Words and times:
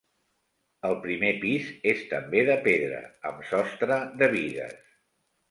El 0.87 0.95
primer 1.03 1.29
pis 1.43 1.67
és 1.91 2.01
també 2.15 2.41
de 2.49 2.57
pedra, 2.65 3.03
amb 3.33 3.45
sostre 3.53 4.01
de 4.23 4.33
bigues. 4.35 4.77